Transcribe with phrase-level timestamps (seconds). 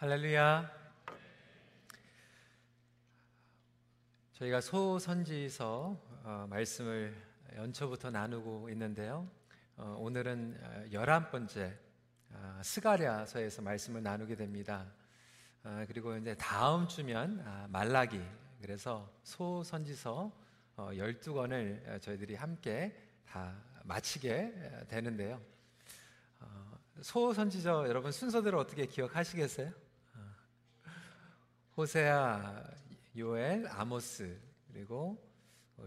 [0.00, 0.66] 할렐루야.
[4.32, 7.14] 저희가 소선지서 어, 말씀을
[7.54, 9.28] 연초부터 나누고 있는데요.
[9.76, 11.78] 어, 오늘은 어, 열한 번째
[12.30, 14.90] 어, 스가랴서에서 말씀을 나누게 됩니다.
[15.64, 18.22] 어, 그리고 이제 다음 주면 아, 말라기
[18.62, 20.32] 그래서 소선지서
[20.76, 23.54] 어, 12권을 저희들이 함께 다
[23.84, 25.42] 마치게 되는데요.
[26.38, 29.89] 어, 소선지서 여러분 순서대로 어떻게 기억하시겠어요?
[31.76, 32.64] 호세아,
[33.16, 34.36] 요엘, 아모스
[34.72, 35.16] 그리고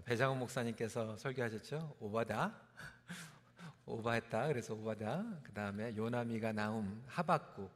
[0.05, 1.97] 배장훈 목사님께서 설교하셨죠.
[1.99, 2.55] 오바다,
[3.85, 4.47] 오바했다.
[4.47, 5.25] 그래서 오바다.
[5.43, 7.69] 그 다음에 요나미가 나움, 하박국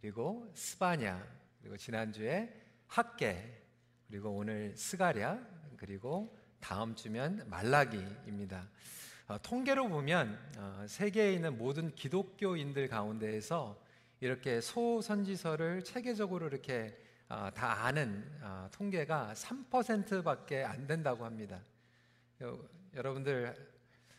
[0.00, 1.26] 그리고 스바냐
[1.60, 2.54] 그리고 지난주에
[2.86, 3.60] 학계
[4.06, 5.38] 그리고 오늘 스가랴
[5.76, 8.68] 그리고 다음 주면 말라기입니다.
[9.26, 13.78] 어, 통계로 보면 어, 세계에 있는 모든 기독교인들 가운데에서
[14.20, 21.60] 이렇게 소선지서를 체계적으로 이렇게 어, 다 아는 어, 통계가 3%밖에 안 된다고 합니다.
[22.40, 22.58] 여,
[22.94, 23.54] 여러분들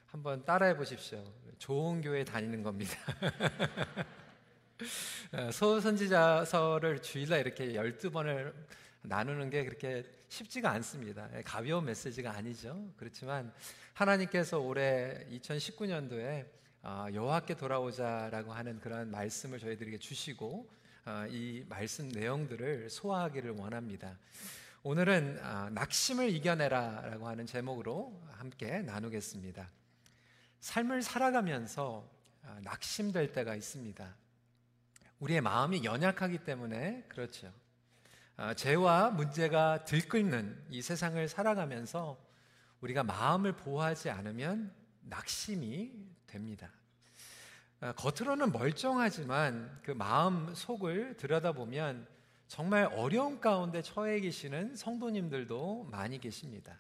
[0.06, 1.24] 한번 따라해 보십시오.
[1.58, 2.96] 좋은 교회 다니는 겁니다.
[5.34, 8.54] 어, 소선지자서를 주일날 이렇게 12번을
[9.02, 11.28] 나누는 게 그렇게 쉽지가 않습니다.
[11.36, 12.92] 예, 가벼운 메시지가 아니죠.
[12.96, 13.52] 그렇지만
[13.94, 16.46] 하나님께서 올해 2019년도에
[16.84, 20.79] 어, 여호와께 돌아오자라고 하는 그런 말씀을 저희들에게 주시고 어,
[21.30, 24.18] 이 말씀 내용들을 소화하기를 원합니다.
[24.84, 29.70] 오늘은 어, 낙심을 이겨내라 라고 하는 제목으로 함께 나누겠습니다.
[30.60, 32.10] 삶을 살아가면서
[32.44, 34.16] 어, 낙심될 때가 있습니다.
[35.20, 37.52] 우리의 마음이 연약하기 때문에 그렇죠.
[38.56, 42.18] 죄와 문제가 들끓는 이 세상을 살아가면서
[42.80, 45.92] 우리가 마음을 보호하지 않으면 낙심이
[46.26, 46.72] 됩니다.
[47.82, 52.06] 어, 겉으로는 멀쩡하지만 그 마음 속을 들여다보면
[52.48, 56.78] 정말 어려운 가운데 처해 계시는 성도님들도 많이 계십니다.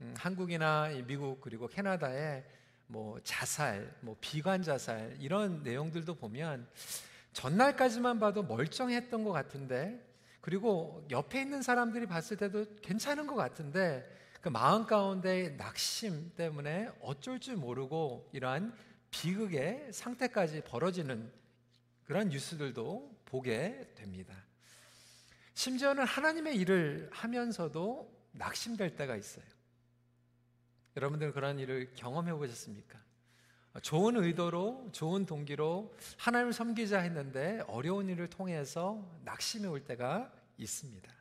[0.00, 2.42] 음, 한국이나 미국 그리고 캐나다에
[2.86, 6.68] 뭐 자살, 뭐 비관 자살 이런 내용들도 보면
[7.34, 10.02] 전날까지만 봐도 멀쩡했던 것 같은데
[10.40, 14.08] 그리고 옆에 있는 사람들이 봤을 때도 괜찮은 것 같은데
[14.40, 18.74] 그 마음 가운데 낙심 때문에 어쩔 줄 모르고 이러한
[19.14, 21.32] 비극의 상태까지 벌어지는
[22.04, 24.34] 그런 뉴스들도 보게 됩니다.
[25.54, 29.44] 심지어는 하나님의 일을 하면서도 낙심될 때가 있어요.
[30.96, 32.98] 여러분들 그런 일을 경험해 보셨습니까?
[33.82, 41.12] 좋은 의도로, 좋은 동기로 하나님을 섬기자 했는데 어려운 일을 통해서 낙심이 올 때가 있습니다.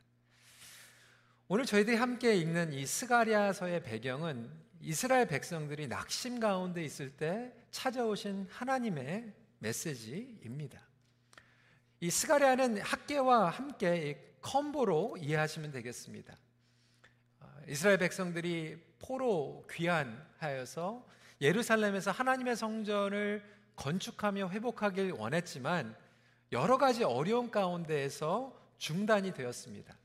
[1.48, 4.50] 오늘 저희들이 함께 읽는 이 스가랴서의 배경은
[4.86, 10.82] 이스라엘 백성들이 낙심 가운데 있을 때 찾아오신 하나님의 메시지입니다.
[12.02, 16.38] 이 스가랴는 학계와 함께 컴보로 이해하시면 되겠습니다.
[17.40, 21.08] 아, 이스라엘 백성들이 포로 귀환하여서
[21.40, 23.42] 예루살렘에서 하나님의 성전을
[23.78, 25.96] 건축하며 회복하길 원했지만
[26.52, 29.98] 여러 가지 어려운 가운데에서 중단이 되었습니다.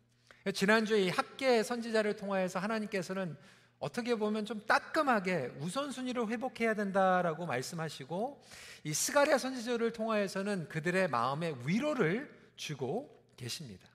[0.55, 3.37] 지난주에 이 학계 선지자를 통하여서 하나님께서는
[3.78, 8.43] 어떻게 보면 좀 따끔하게 우선순위를 회복해야 된다라고 말씀하시고
[8.84, 13.87] 이 스가랴 선지자를 통하여서는 그들의 마음에 위로를 주고 계십니다.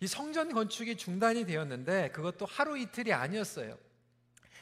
[0.00, 3.76] 이 성전 건축이 중단이 되었는데 그것도 하루 이틀이 아니었어요.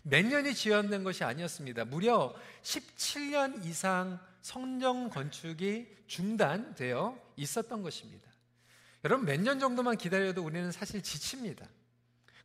[0.03, 1.85] 몇 년이 지연된 것이 아니었습니다.
[1.85, 8.31] 무려 17년 이상 성전 건축이 중단되어 있었던 것입니다.
[9.05, 11.67] 여러분 몇 년 정도만 기다려도 우리는 사실 지칩니다.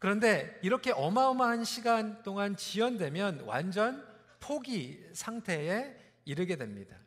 [0.02, 4.04] 그런데 이렇게 어마어마한 시간 동안 지연되면 완전
[4.40, 5.96] 포기 상태에
[6.26, 6.98] 이르게 됩니다.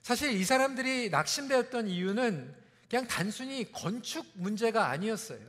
[0.00, 2.54] 사실 이 사람들이 낙심되었던 이유는
[2.88, 5.40] 그냥 단순히 건축 문제가 아니었어요.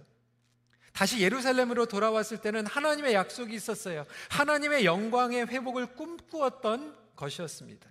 [0.94, 4.08] 다시 예루살렘으로 돌아왔을 때는 하나님의 약속이 있었어요.
[4.32, 7.88] 하나님의 영광의 회복을 꿈꾸었던 것이었습니다.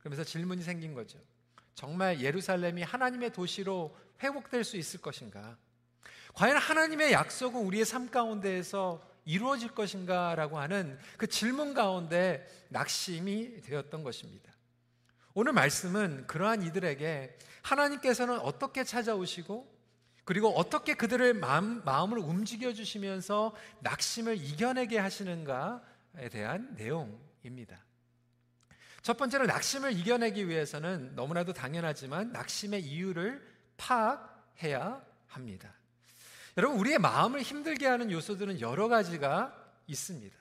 [0.00, 1.18] 그러면서 질문이 생긴 거죠.
[1.74, 5.56] 정말 예루살렘이 하나님의 도시로 회복될 수 있을 것인가?
[6.34, 14.02] 과연 하나님의 약속은 우리의 삶 가운데에서 이루어질 것인가 라고 하는 그 질문 가운데 낙심이 되었던
[14.02, 14.52] 것입니다.
[15.34, 19.80] 오늘 말씀은 그러한 이들에게 하나님께서는 어떻게 찾아오시고
[20.24, 27.84] 그리고 어떻게 그들의 마음, 마음을 움직여 주시면서 낙심을 이겨내게 하시는가에 대한 내용입니다.
[29.02, 33.44] 첫 번째로 낙심을 이겨내기 위해서는 너무나도 당연하지만 낙심의 이유를
[33.76, 35.74] 파악해야 합니다.
[36.60, 39.50] 여러분, 우리의 마음을 힘들게 하는 요소들은 여러 가지가
[39.86, 40.36] 있습니다.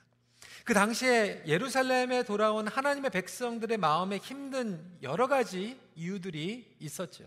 [0.65, 7.23] 그 당시에 예루살렘에 돌아온 하나님의 백성들의 마음에 힘든 여러 가지 이유들이 있었죠.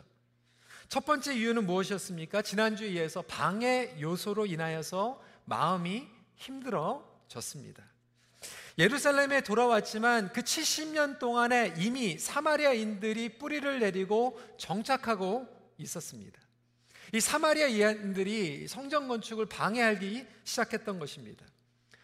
[0.91, 2.43] 첫 번째 이유는 무엇이었습니까?
[2.43, 6.07] 지난주에 이어서 방해 요소로 인하여서 마음이
[6.37, 7.83] 힘들어졌습니다.
[8.77, 15.49] 예루살렘에 돌아왔지만 그 70년 동안에 이미 사마리아인들이 뿌리를 내리고 정착하고
[15.79, 16.42] 있었습니다.
[17.13, 21.45] 이 사마리아인들이 성전 건축을 방해하기 시작했던 것입니다.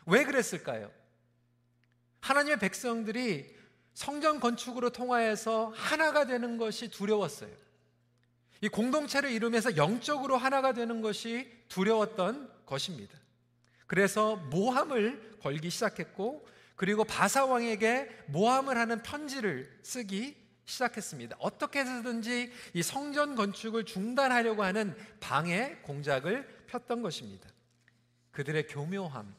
[0.06, 0.90] 왜 그랬을까요?
[2.20, 3.56] 하나님의 백성들이
[3.94, 7.50] 성전 건축으로 통하여서 하나가 되는 것이 두려웠어요.
[8.60, 13.19] 이 공동체를 이루면서 영적으로 하나가 되는 것이 두려웠던 것입니다.
[13.87, 16.46] 그래서 모함을 걸기 시작했고
[16.76, 20.37] 그리고 바사 왕에게 모함을 하는 편지를 쓰기
[20.69, 21.37] 시작했습니다.
[21.41, 27.49] 어떻게 해서든지 이 성전 건축을 중단하려고 하는 방해 공작을 폈던 것입니다.
[28.31, 29.35] 그들의 교묘함,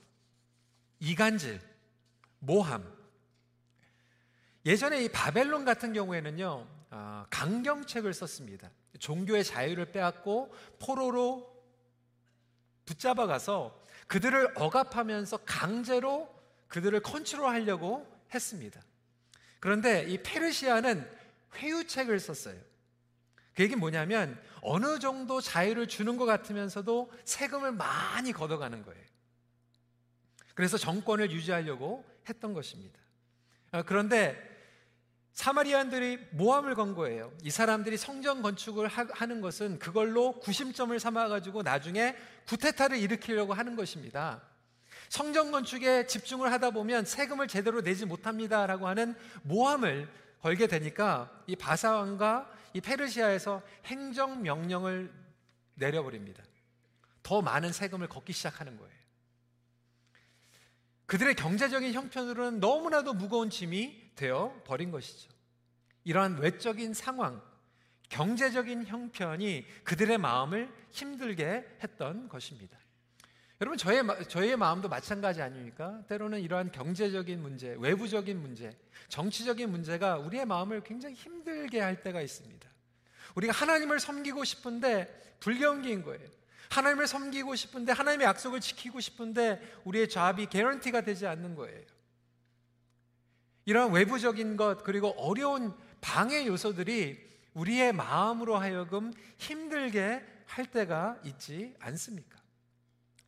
[0.99, 1.61] 이간질,
[2.39, 2.83] 모함.
[4.65, 8.71] 예전에 이 바벨론 같은 경우에는요, 아, 강경책을 썼습니다.
[8.99, 11.47] 종교의 자유를 빼앗고 포로로
[12.85, 16.27] 붙잡아가서 그들을 억압하면서 강제로
[16.67, 18.81] 그들을 컨트롤하려고 했습니다.
[19.59, 21.18] 그런데 이 페르시아는
[21.55, 22.59] 회유책을 썼어요.
[23.55, 29.03] 그 얘기는 뭐냐면 어느 정도 자유를 주는 것 같으면서도 세금을 많이 걷어가는 거예요.
[30.55, 32.99] 그래서 정권을 유지하려고 했던 것입니다.
[33.71, 34.49] 아, 그런데
[35.33, 37.31] 사마리안들이 모함을 건 거예요.
[37.43, 42.15] 이 사람들이 성전 건축을 하 는 것은 그걸로 구심점을 삼아가지고 나중에
[42.47, 44.41] 구테타를 일으키려고 하는 것입니다.
[45.07, 50.09] 성전 건축에 집중을 하다 보면 세금을 제대로 내지 못합니다라고 하는 모함을
[50.41, 55.13] 걸게 되니까 이 바사왕과 이 페르시아에서 행정 명령을
[55.75, 56.43] 내려버립니다.
[57.23, 58.99] 더 많은 세금을 걷기 시작하는 거예요.
[61.05, 65.31] 그들의 경제적인 형편으로는 너무나도 무거운 짐이 되어 버린 것이죠.
[66.03, 67.41] 이러한 외적인 상황,
[68.09, 72.78] 경제적인 형편이 그들의 마음을 힘들게 했던 것입니다.
[73.61, 76.01] 여러분 저의 저의 마음도 마찬가지 아닙니까?
[76.07, 78.77] 때로는 이러한 경제적인 문제, 외부적인 문제,
[79.09, 82.69] 정치적인 문제가 우리의 마음을 굉장히 힘들게 할 때가 있습니다.
[83.35, 86.25] 우리가 하나님을 섬기고 싶은데 불경기인 거예요.
[86.69, 91.81] 하나님을 섬기고 싶은데 하나님의 약속을 지키고 싶은데 우리의 잡이 개런티가 되지 않는 거예요.
[93.65, 102.38] 이러한 외부적인 것 그리고 어려운 방해 요소들이 우리의 마음으로 하여금 힘들게 할 때가 있지 않습니까?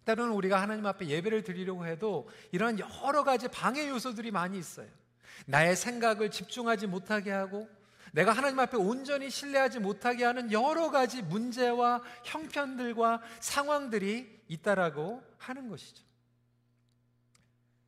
[0.05, 4.87] 때로는 우리가 하나님 앞에 예배를 드리려고 해도 이런 여러 가지 방해 요소들이 많이 있어요.
[5.45, 7.69] 나의 생각을 집중하지 못하게 하고
[8.11, 16.03] 내가 하나님 앞에 온전히 신뢰하지 못하게 하는 여러 가지 문제와 형편들과 상황들이 있다라고 하는 것이죠.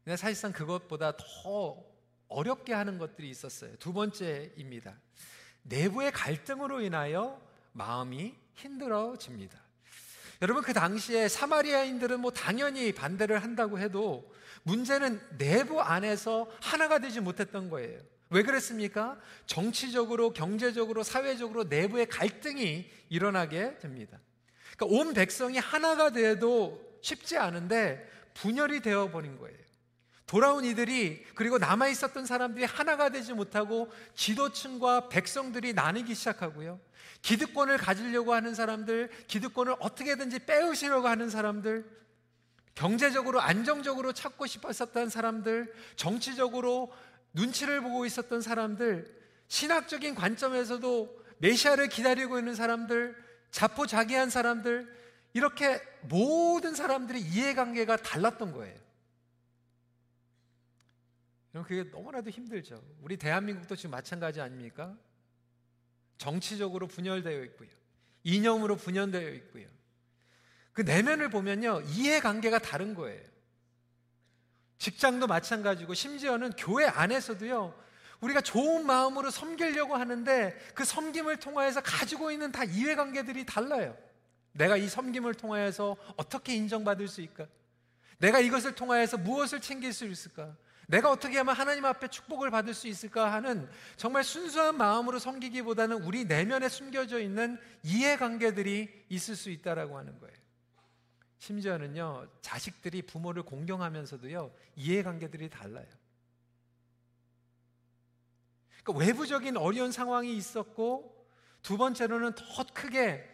[0.04, 1.84] 근데 사실상 그것보다 더
[2.28, 3.76] 어렵게 하는 것들이 있었어요.
[3.78, 4.96] 두 번째입니다.
[5.64, 7.42] 내부의 갈등으로 인하여
[7.74, 9.63] 마음이 힘들어집니다.
[10.44, 14.30] 여러분 그 당시에 사마리아인들은 뭐 당연히 반대를 한다고 해도
[14.64, 18.02] 문제는 내부 안에서 하나가 되지 못했던 거예요.
[18.30, 19.18] 왜 그랬습니까?
[19.46, 24.20] 정치적으로, 경제적으로, 사회적으로 내부의 갈등이 일어나게 됩니다.
[24.76, 29.63] 그러니까 온 백성이 하나가 돼도 쉽지 않은데 분열이 되어 버린 거예요.
[30.26, 36.80] 돌아온 이들이 그리고 남아 있었던 사람들이 하나가 되지 못하고 지도층과 백성들이 나뉘기 시작하고요.
[37.22, 41.86] 기득권을 가지려고 하는 사람들, 기득권을 어떻게든지 빼으시려고 하는 사람들,
[42.76, 46.92] 경제적으로 안정적으로 찾고 싶었었던 사람들, 정치적으로
[47.34, 53.16] 눈치를 보고 있었던 사람들, 신학적인 관점에서도 메시아를 기다리고 있는 사람들,
[53.52, 54.92] 자포자기한 사람들,
[55.34, 58.76] 이렇게 모든 사람들의 이해관계가 달랐던 거예요.
[61.62, 62.84] 그게 너무나도 힘들죠.
[63.02, 64.98] 우리 대한민국도 지금 마찬가지 아닙니까?
[66.18, 67.70] 정치적으로 분열되어 있고요.
[68.24, 69.68] 이념으로 분열되어 있고요.
[70.72, 71.82] 그 내면을 보면요.
[71.82, 73.22] 이해관계가 다른 거예요.
[74.80, 77.80] 직장도 마찬가지고 심지어는 교회 안에서도요.
[78.22, 83.96] 우리가 좋은 마음으로 섬기려고 하는데 그 섬김을 통하여서 가지고 있는 다 이해관계들이 달라요.
[84.54, 87.48] 내가 이 섬김을 통하여서 어떻게 인정받을 수 있을까?
[88.18, 90.56] 내가 이것을 통하여서 무엇을 챙길 수 있을까?
[90.94, 96.26] 내가 어떻게 하면 하나님 앞에 축복을 받을 수 있을까 하는 정말 순수한 마음으로 섬기기보다는 우리
[96.26, 100.36] 내면에 숨겨져 있는 이해관계들이 있을 수 있다라고 하는 거예요.
[101.40, 105.88] 심지어는요, 자식들이 부모를 공경하면서도요, 이해관계들이 달라요.
[108.84, 111.28] 그러니까 외부적인 어려운 상황이 있었고,
[111.64, 113.28] 두 번째로는 더 크게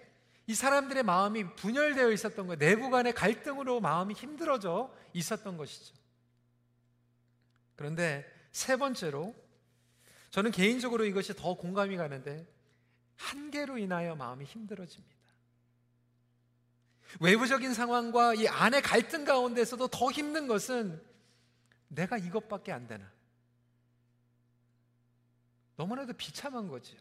[0.47, 2.57] 이 사람들의 마음이 분열되어 있었던 거예요.
[2.57, 5.98] 내부 간의 갈등으로 마음이 힘들어져 있었던 것이죠.
[7.79, 9.33] 그런데 세 번째로
[10.31, 12.45] 저는 개인적으로 이것이 더 공감이 가는데
[13.15, 15.15] 한계로 인하여 마음이 힘들어집니다.
[17.21, 21.01] 외부적인 상황과 이 안의 갈등 가운데서도 더 힘든 것은
[21.87, 23.09] 내가 이것밖에 안 되나.
[25.77, 26.99] 너무나도 비참한 거지요.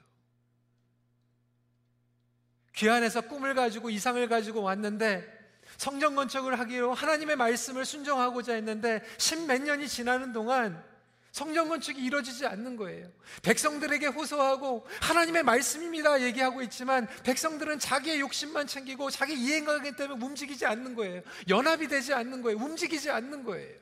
[2.76, 5.37] 귀 안에서 꿈을 가지고 이상을 가지고 왔는데
[5.78, 10.84] 성전 건축을 하기로 하나님의 말씀을 순종하고자 했는데 십몇 년이 지나는 동안
[11.30, 13.08] 성전 건축이 이루어지지 않는 거예요.
[13.42, 20.96] 백성들에게 호소하고 하나님의 말씀입니다 얘기하고 있지만 백성들은 자기의 욕심만 챙기고 자기 이해가기 때문에 움직이지 않는
[20.96, 21.22] 거예요.
[21.48, 22.58] 연합이 되지 않는 거예요.
[22.58, 23.78] 움직이지 않는 거예요.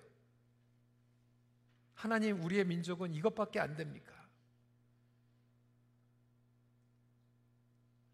[1.95, 4.13] 하나님 우리의 민족은 이것밖에 안 됩니까?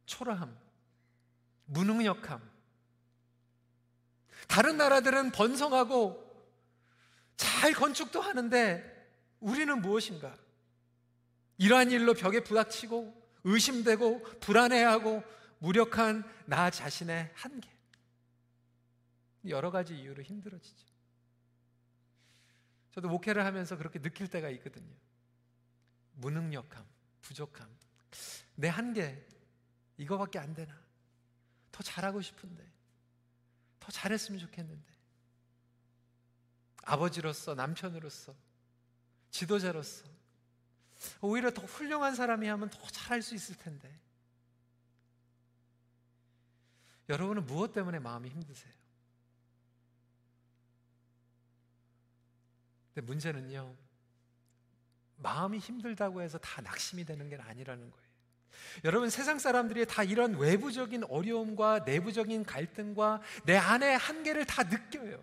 [0.07, 0.57] 초라함,
[1.65, 2.51] 무능력함.
[4.49, 6.23] 다른 나라들은 번성하고
[7.37, 8.93] 잘 건축도 하는데
[9.41, 10.37] 우리는 무엇인가?
[11.59, 15.23] 이러한 일로 벽에 부닥치고 의심되고 불안해하고
[15.59, 17.71] 무력한 나 자신의 한계.
[19.49, 20.87] 여러 가지 이유로 힘들어지죠.
[22.93, 24.95] 저도 목회를 하면서 그렇게 느낄 때가 있거든요.
[26.15, 26.85] 무능력함,
[27.23, 27.69] 부족함,
[28.55, 29.27] 내 한계,
[29.97, 30.79] 이거밖에 안 되나?
[31.71, 32.72] 더 잘하고 싶은데,
[33.83, 34.93] 더 잘했으면 좋겠는데.
[36.85, 38.35] 아버지로서, 남편으로서,
[39.31, 40.05] 지도자로서,
[41.21, 43.93] 오히려 더 훌륭한 사람이 하면 더 잘할 수 있을 텐데.
[47.09, 48.73] 여러분은 무엇 때문에 마음이 힘드세요?
[52.95, 53.77] 근데 문제는요,
[55.17, 58.01] 마음이 힘들다고 해서 다 낙심이 되는 게 아니라는 거예요.
[58.85, 65.18] 여러분 세상 사람들이 다 이런 외부적인 어려움과 내부적인 갈등과 내 안의 한계를 다 느껴요.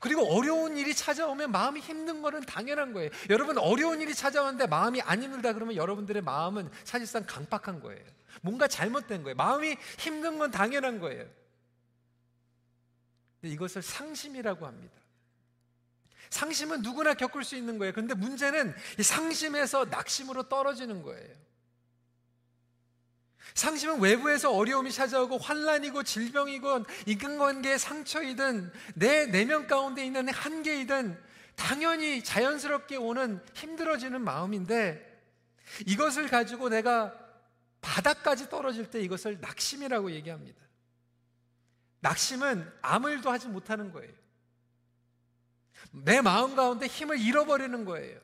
[0.00, 3.10] 그리고 어려운 일이 찾아오면 마음이 힘든 거는 당연한 거예요.
[3.30, 8.02] 여러분 어려운 일이 찾아오는데 마음이 안 힘들다 그러면 여러분들의 마음은 사실상 강박한 거예요.
[8.40, 9.36] 뭔가 잘못된 거예요.
[9.36, 11.26] 마음이 힘든 건 당연한 거예요.
[13.42, 14.94] 이것을 상심이라고 합니다.
[16.30, 17.92] 상심은 누구나 겪을 수 있는 거예요.
[17.92, 21.42] 그런데 문제는 이 상심에서 낙심으로 떨어지는 거예요.
[23.54, 31.18] 상심은 외부에서 어려움이 찾아오고 환란이고 질병이고 인간관계의 상처이든 내 내면 가운데 있는 한계이든
[31.54, 35.10] 당연히 자연스럽게 오는 힘들어지는 마음인데
[35.86, 37.14] 이것을 가지고 내가
[37.80, 40.60] 바닥까지 떨어질 때 이것을 낙심이라고 얘기합니다.
[42.00, 44.12] 낙심은 아무 일도 하지 못하는 거예요.
[45.90, 48.18] 내 마음 가운데 힘을 잃어버리는 거예요.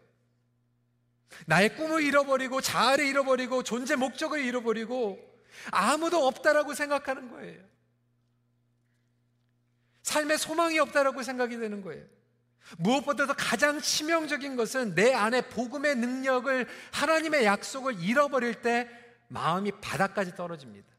[1.46, 5.18] 나의 꿈을 잃어버리고 자아를 잃어버리고 존재 목적을 잃어버리고
[5.70, 7.62] 아무도 없다라고 생각하는 거예요.
[10.02, 12.04] 삶에 소망이 없다라고 생각이 되는 거예요.
[12.78, 18.88] 무엇보다도 가장 치명적인 것은 내 안에 복음의 능력을 하나님의 약속을 잃어버릴 때
[19.28, 20.97] 마음이 바닥까지 떨어집니다.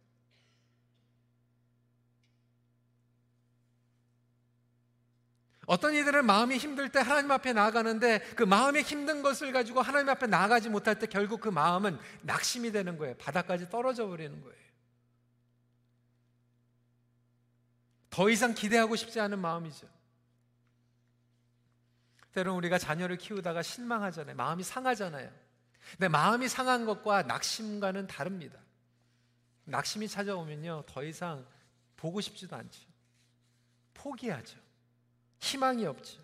[5.69, 10.25] 어떤 이들은 마음이 힘들 때 하나님 앞에 나아가는데 그 마음이 힘든 것을 가지고 하나님 앞에
[10.25, 13.15] 나아가지 못할 때 결국 그 마음은 낙심이 되는 거예요.
[13.17, 14.57] 바닥까지 떨어져 버리는 거예요.
[18.09, 19.87] 더 이상 기대하고 싶지 않은 마음이죠.
[22.31, 24.35] 때론 우리가 자녀를 키우다가 실망하잖아요.
[24.35, 25.31] 마음이 상하잖아요.
[25.91, 28.57] 근데 마음이 상한 것과 낙심과는 다릅니다.
[29.65, 31.45] 낙심이 찾아오면요, 더 이상
[31.95, 32.81] 보고 싶지도 않죠.
[33.93, 34.68] 포기하죠.
[35.39, 36.21] 희망이 없죠.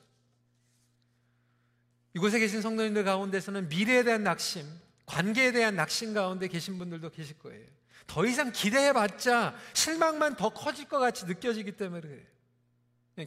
[2.14, 4.66] 이곳에 계신 성도님들 가운데서는 미래에 대한 낙심,
[5.06, 7.68] 관계에 대한 낙심 가운데 계신 분들도 계실 거예요.
[8.08, 12.26] 더 이상 기대해봤자 실망만 더 커질 것 같이 느껴지기 때문에 그래요.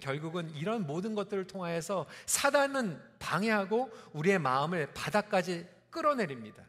[0.00, 6.64] 결국은 이런 모든 것들을 통하여서 사단은 방해하고 우리의 마음을 바닥까지 끌어내립니다.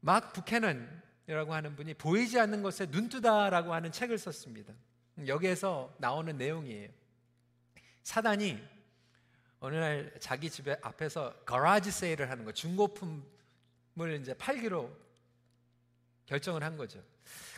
[0.00, 4.74] 막 부캐넌이라고 하는 분이 보이지 않는 것에 눈뜨다라고 하는 책을 썼습니다.
[5.26, 6.88] 여기에서 나오는 내용이에요.
[8.02, 8.62] 사단이
[9.60, 14.94] 어느 날 자기 집에 앞에서 거라지 세일을 하는 거 중고품을 이제 팔기로
[16.26, 17.02] 결정을 한 거죠.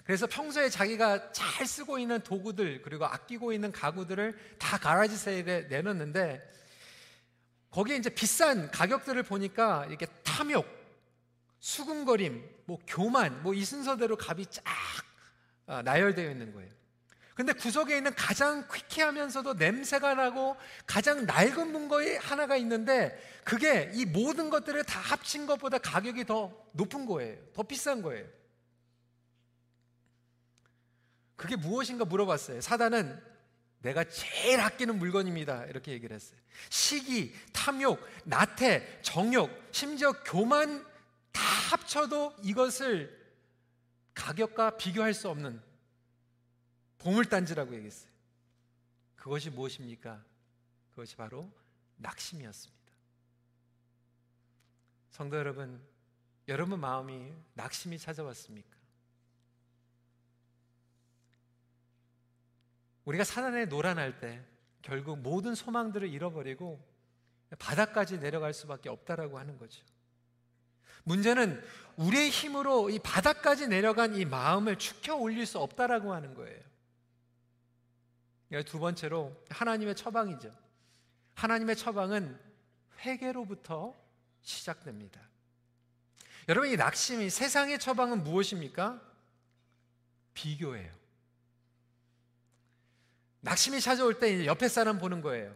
[0.04, 6.40] 그래서 평소에 자기가 잘 쓰고 있는 도구들 그리고 아끼고 있는 가구들을 다 가라지 세일에 내놓는데
[7.70, 10.66] 거기에 이제 비싼 가격들을 보니까 이렇게 탐욕,
[11.60, 14.64] 수군거림, 뭐 교만, 뭐 이 순서대로 값이 쫙
[15.66, 16.79] 아, 나열되어 있는 거예요.
[17.40, 24.50] 근데 구석에 있는 가장 퀴키하면서도 냄새가 나고 가장 낡은 문거에 하나가 있는데 그게 이 모든
[24.50, 27.38] 것들을 다 합친 것보다 가격이 더 높은 거예요.
[27.54, 28.26] 더 비싼 거예요.
[31.34, 32.60] 그게 무엇인가 물어봤어요.
[32.60, 33.18] 사단은
[33.78, 35.64] 내가 제일 아끼는 물건입니다.
[35.64, 36.38] 이렇게 얘기를 했어요.
[36.68, 40.84] 시기, 탐욕, 나태, 정욕, 심지어 교만
[41.32, 43.18] 다 합쳐도 이것을
[44.12, 45.69] 가격과 비교할 수 없는
[47.00, 48.10] 보물단지라고 얘기했어요.
[49.16, 50.22] 그것이 무엇입니까?
[50.90, 51.50] 그것이 바로
[51.96, 52.80] 낙심이었습니다.
[55.10, 55.80] 성도 여러분,
[56.48, 58.76] 여러분 마음이 낙심이 찾아왔습니까?
[63.04, 64.42] 우리가 사단에 노란할 때
[64.82, 66.82] 결국 모든 소망들을 잃어버리고
[67.58, 69.84] 바닥까지 내려갈 수밖에 없다라고 하는 거죠.
[71.04, 71.62] 문제는
[71.96, 76.69] 우리의 힘으로 이 바닥까지 내려간 이 마음을 축혀 올릴 수 없다라고 하는 거예요.
[78.66, 80.54] 두 번째로 하나님의 처방이죠.
[81.34, 82.38] 하나님의 처방은
[82.98, 83.96] 회개로부터
[84.42, 85.20] 시작됩니다.
[86.48, 89.00] 여러분 이 낙심이 세상의 처방은 무엇입니까?
[90.34, 90.92] 비교예요.
[93.42, 95.54] 낙심이 찾아올 때 옆에 사람 보는 거예요.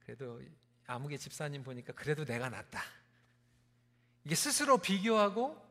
[0.00, 0.40] 그래도
[0.86, 2.82] 아무개 집사님 보니까 그래도 내가 낫다.
[4.24, 5.62] 이게 스스로 비교하고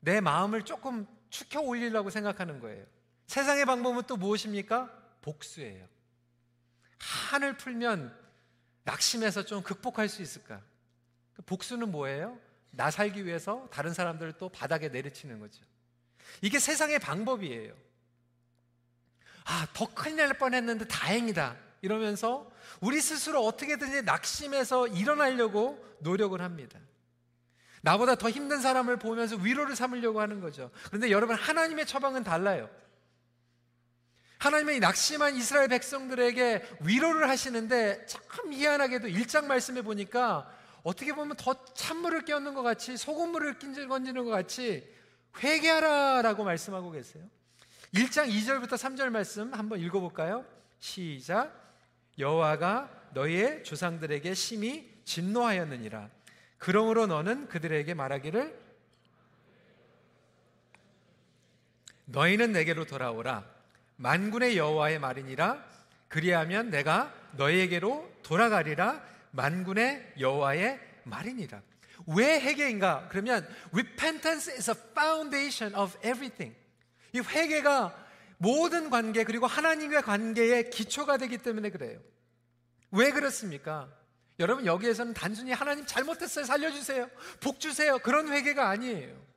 [0.00, 2.86] 내 마음을 조금 축혀 올리려고 생각하는 거예요.
[3.28, 4.90] 세상의 방법은 또 무엇입니까?
[5.20, 5.86] 복수예요.
[6.98, 8.16] 한을 풀면
[8.84, 10.62] 낙심해서 좀 극복할 수 있을까?
[11.34, 12.38] 그 복수는 뭐예요?
[12.70, 15.62] 나 살기 위해서 다른 사람들을 또 바닥에 내리치는 거죠.
[16.40, 17.74] 이게 세상의 방법이에요.
[19.44, 21.56] 아, 더 큰일 날 뻔했는데 다행이다.
[21.82, 26.78] 이러면서 우리 스스로 어떻게든지 낙심해서 일어나려고 노력을 합니다.
[27.82, 30.70] 나보다 더 힘든 사람을 보면서 위로를 삼으려고 하는 거죠.
[30.86, 32.68] 그런데 여러분, 하나님의 처방은 달라요.
[34.38, 40.48] 하나님의 낙심한 이스라엘 백성들에게 위로를 하시는데 참 희한하게도 일장 말씀에 보니까
[40.84, 44.88] 어떻게 보면 더 찬물을 끼얹는 것 같이 소금물을 건지는 것 같이
[45.42, 47.24] 회개하라라고 말씀하고 계세요.
[47.94, 50.44] 1장 2절부터 3절 말씀 한번 읽어볼까요?
[50.78, 51.52] 시작.
[52.18, 56.10] 여호와가 너희의 조상들에게 심히 진노하였느니라.
[56.58, 58.68] 그러므로 너는 그들에게 말하기를
[62.06, 63.57] 너희는 내게로 돌아오라.
[63.98, 65.62] 만군의 여호와의 말이니라.
[66.08, 69.02] 그리하면 내가 너희에게로 돌아가리라.
[69.32, 71.60] 만군의 여호와의 말이니라.
[72.06, 73.08] 왜 회개인가?
[73.10, 76.56] 그러면 repentance is a foundation of everything.
[77.12, 78.06] 이 회개가
[78.38, 82.00] 모든 관계 그리고 하나님의 관계의 기초가 되기 때문에 그래요.
[82.92, 83.92] 왜 그렇습니까?
[84.38, 89.27] 여러분 여기에서는 단순히 하나님 잘못했어요 살려주세요 복 주세요 그런 회개가 아니에요.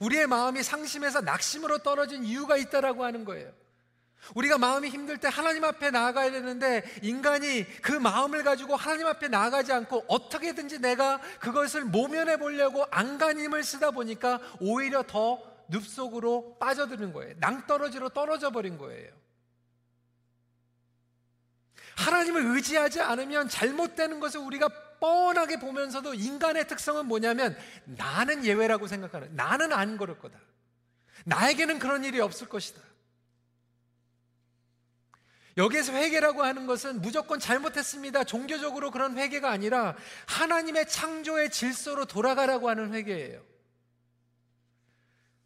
[0.00, 3.52] 우리의 마음이 상심해서 낙심으로 떨어진 이유가 있다라고 하는 거예요.
[4.34, 9.72] 우리가 마음이 힘들 때 하나님 앞에 나아가야 되는데 인간이 그 마음을 가지고 하나님 앞에 나아가지
[9.72, 17.34] 않고 어떻게든지 내가 그것을 모면해 보려고 안간힘을 쓰다 보니까 오히려 더 늪속으로 빠져드는 거예요.
[17.38, 19.12] 낭떠러지로 떨어져 버린 거예요.
[21.96, 24.68] 하나님을 의지하지 않으면 잘못되는 것을 우리가
[25.04, 30.38] 뻔하게 보면서도 인간의 특성은 뭐냐면 나는 예외라고 생각하는 나는 안 그럴 거다.
[31.26, 32.80] 나에게는 그런 일이 없을 것이다.
[35.58, 38.24] 여기에서 회개라고 하는 것은 무조건 잘못했습니다.
[38.24, 39.94] 종교적으로 그런 회개가 아니라
[40.26, 43.44] 하나님의 창조의 질서로 돌아가라고 하는 회개예요.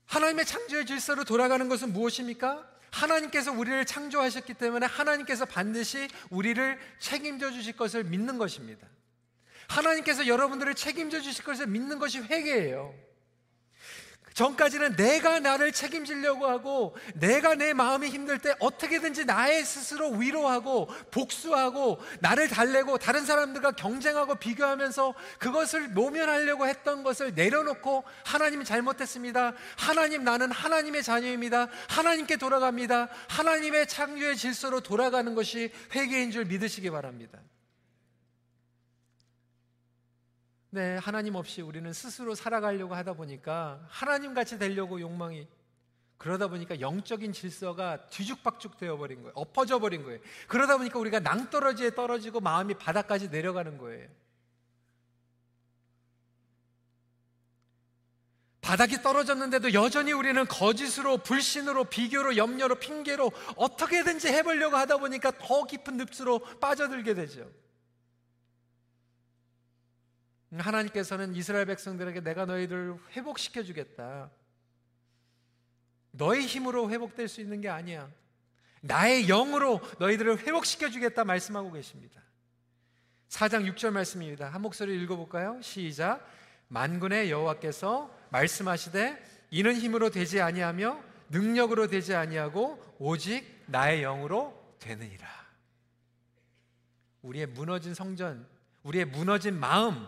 [0.06, 2.64] 하나님의 창조의 질서로 돌아가는 것은 무엇입니까?
[2.90, 8.86] 하나님께서 우리를 창조하셨기 때문에 하나님께서 반드시 우리를 책임져 주실 것을 믿는 것입니다.
[9.68, 13.08] 하나님께서 여러분들을 책임져 주실 것을 믿는 것이 회개예요.
[14.38, 21.98] 전까지는 내가 나를 책임지려고 하고 내가 내 마음이 힘들 때 어떻게든지 나의 스스로 위로하고 복수하고
[22.20, 29.54] 나를 달래고 다른 사람들과 경쟁하고 비교하면서 그것을 모면하려고 했던 것을 내려놓고 하나님 잘못했습니다.
[29.76, 31.66] 하나님 나는 하나님의 자녀입니다.
[31.88, 33.08] 하나님께 돌아갑니다.
[33.26, 37.40] 하나님의 창조의 질서로 돌아가는 것이 회개인 줄 믿으시기 바랍니다.
[40.70, 45.48] 네, 하나님 없이 우리는 스스로 살아가려고 하다 보니까 하나님 같이 되려고 욕망이
[46.18, 49.32] 그러다 보니까 영적인 질서가 뒤죽박죽 되어버린 거예요.
[49.34, 50.20] 엎어져 버린 거예요.
[50.46, 54.08] 그러다 보니까 우리가 낭떠러지에 떨어지고 마음이 바닥까지 내려가는 거예요.
[58.60, 65.96] 바닥이 떨어졌는데도 여전히 우리는 거짓으로, 불신으로, 비교로, 염려로, 핑계로 어떻게든지 해보려고 하다 보니까 더 깊은
[65.96, 67.48] 늪으로 빠져들게 되죠.
[70.56, 74.30] 하나님께서는 이스라엘 백성들에게 내가 너희들을 회복시켜 주겠다.
[76.12, 78.10] 너의 힘으로 회복될 수 있는 게 아니야.
[78.80, 82.22] 나의 영으로 너희들을 회복시켜 주겠다 말씀하고 계십니다.
[83.28, 84.48] 4장 6절 말씀입니다.
[84.48, 85.60] 한 목소리 읽어 볼까요?
[85.62, 86.26] 시작.
[86.68, 95.28] 만군의 여호와께서 말씀하시되 이는 힘으로 되지 아니하며 능력으로 되지 아니하고 오직 나의 영으로 되느니라.
[97.22, 98.46] 우리의 무너진 성전,
[98.82, 100.06] 우리의 무너진 마음,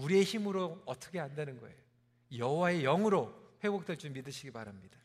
[0.00, 1.76] 우리의 힘으로 어떻게 안 되는 거예요.
[2.36, 4.98] 여호와의 영으로 회복될 줄 믿으시기 바랍니다.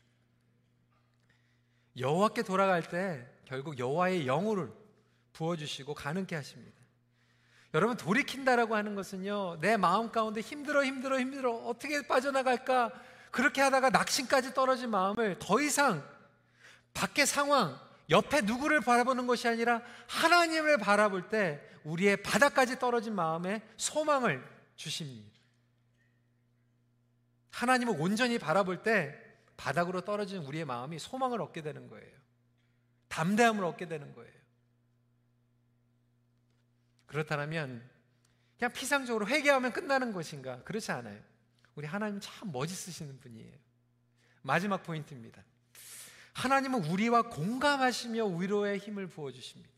[1.98, 4.72] 여호와께 돌아갈 때 결국 여호와의 영을
[5.32, 6.76] 부어 주시고 가능케 하십니다.
[7.74, 12.92] 여러분 돌이킨다라고 하는 것은요 내 마음 가운데 힘들어 힘들어 힘들어 어떻게 빠져나갈까
[13.30, 16.02] 그렇게 하다가 낙심까지 떨어진 마음을 더 이상
[16.94, 17.78] 밖의 상황
[18.08, 25.36] 옆에 누구를 바라보는 것이 아니라 하나님을 바라볼 때 우리의 바닥까지 떨어진 마음에 소망을 주십니다.
[27.50, 29.18] 하나님을 온전히 바라볼 때
[29.56, 32.16] 바닥으로 떨어진 우리의 마음이 소망을 얻게 되는 거예요.
[33.08, 34.32] 담대함을 얻게 되는 거예요.
[37.06, 37.88] 그렇다면
[38.58, 40.62] 그냥 피상적으로 회개하면 끝나는 것인가?
[40.64, 41.20] 그렇지 않아요.
[41.74, 43.54] 우리 하나님 참 멋있으시는 분이에요.
[44.42, 45.42] 마지막 포인트입니다.
[46.34, 49.72] 하나님은 우리와 공감하시며 위로의 힘을 부어 주십니다.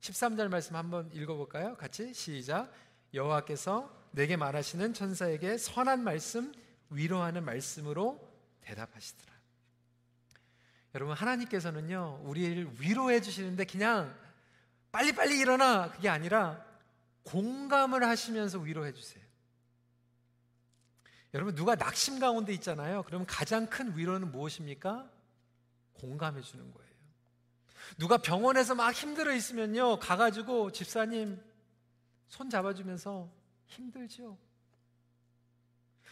[0.00, 1.76] 13절 말씀 한번 읽어 볼까요?
[1.76, 2.72] 같이 시작.
[3.14, 6.52] 여호와께서 내게 말하시는 천사에게 선한 말씀
[6.90, 8.20] 위로하는 말씀으로
[8.62, 9.32] 대답하시더라.
[10.94, 14.14] 여러분 하나님께서는요 우리를 위로해 주시는데 그냥
[14.90, 16.64] 빨리 빨리 일어나 그게 아니라
[17.24, 19.22] 공감을 하시면서 위로해 주세요.
[21.34, 23.02] 여러분 누가 낙심 가운데 있잖아요.
[23.02, 25.10] 그러면 가장 큰 위로는 무엇입니까?
[25.92, 26.88] 공감해 주는 거예요.
[27.98, 29.98] 누가 병원에서 막 힘들어 있으면요.
[29.98, 31.40] 가가지고 집사님
[32.28, 33.30] 손 잡아주면서
[33.66, 34.38] 힘들죠.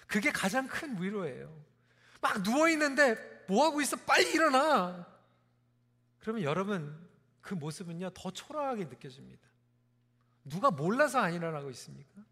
[0.07, 1.65] 그게 가장 큰 위로예요.
[2.21, 3.97] 막 누워있는데 뭐하고 있어?
[3.97, 5.07] 빨리 일어나!
[6.19, 7.09] 그러면 여러분,
[7.41, 9.47] 그 모습은요, 더 초라하게 느껴집니다.
[10.45, 12.25] 누가 몰라서 안 일어나고 있습니까?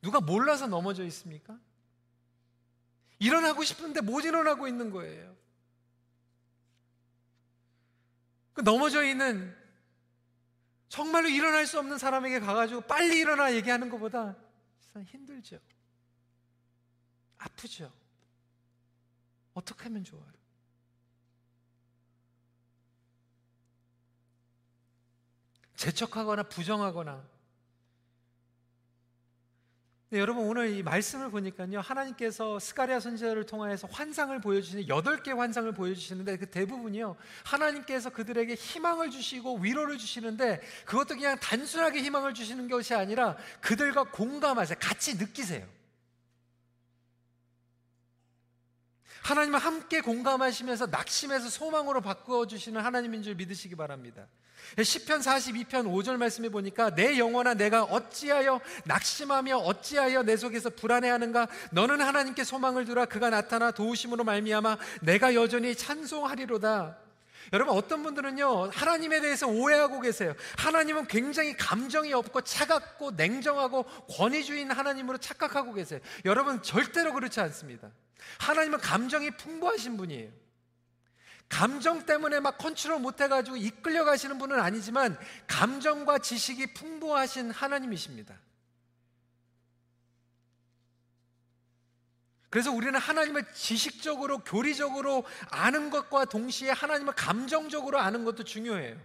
[0.00, 1.58] 누가 몰라서 넘어져 있습니까?
[3.18, 5.36] 일어나고 싶은데 못 일어나고 있는 거예요.
[8.52, 9.56] 그 넘어져 있는
[10.92, 14.36] 정말로 일어날 수 없는 사람에게 가가지고 빨리 일어나 얘기하는 것보다
[15.06, 15.58] 힘들죠.
[17.38, 17.90] 아프죠.
[19.54, 20.30] 어떻게 하면 좋아요?
[25.76, 27.26] 재촉하거나 부정하거나
[30.12, 35.72] 네, 여러분 오늘 이 말씀을 보니까요 하나님께서 스가리아 선지자를 통하여서 환상을 보여주시는 여덟 개 환상을
[35.72, 42.92] 보여주시는데 그 대부분이요 하나님께서 그들에게 희망을 주시고 위로를 주시는데 그것도 그냥 단순하게 희망을 주시는 것이
[42.92, 44.76] 아니라 그들과 공감하세요.
[44.78, 45.66] 같이 느끼세요
[49.22, 54.26] 하나님을 함께 공감하시면서 낙심에서 소망으로 바꾸어 주시는 하나님인 줄 믿으시기 바랍니다.
[54.76, 61.48] 10편 42편 5절 말씀에 보니까 내 영혼아 내가 어찌하여 낙심하며 어찌하여 내 속에서 불안해하는가?
[61.72, 63.06] 너는 하나님께 소망을 두라.
[63.06, 66.98] 그가 나타나 도우심으로 말미암아 내가 여전히 찬송하리로다.
[67.52, 70.34] 여러분 어떤 분들은요 하나님에 대해서 오해하고 계세요.
[70.56, 73.84] 하나님은 굉장히 감정이 없고 차갑고 냉정하고
[74.16, 76.00] 권위주의인 하나님으로 착각하고 계세요.
[76.24, 77.90] 여러분 절대로 그렇지 않습니다
[78.38, 80.30] 하나님은 감정이 풍부하신 분이에요
[81.48, 88.38] 감정 때문에 막 컨트롤 못 해가지고 이끌려 가시는 분은 아니지만 감정과 지식이 풍부하신 하나님이십니다.
[92.48, 98.98] 그래서 우리는 하나님을 지식적으로, 교리적으로 아는 것과 동시에 하나님을 감정적으로 아는 것도 중요해요.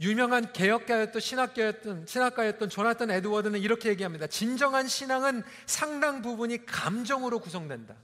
[0.00, 4.26] 유명한 개혁가였던 신학가였던 신학가였던 조나탄 에드워드는 이렇게 얘기합니다.
[4.28, 7.96] 진정한 신앙은 상당 부분이 감정으로 구성된다.